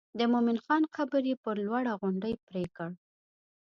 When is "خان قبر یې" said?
0.65-1.35